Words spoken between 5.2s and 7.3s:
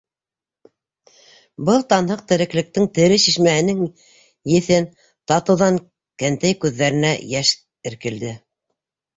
татыуҙан кәнтәй күҙҙәренә